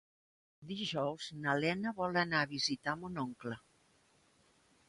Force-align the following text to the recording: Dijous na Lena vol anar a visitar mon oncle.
Dijous 0.71 1.27
na 1.43 1.55
Lena 1.59 1.93
vol 2.01 2.19
anar 2.23 2.41
a 2.41 2.49
visitar 2.57 2.99
mon 3.03 3.23
oncle. 3.29 3.63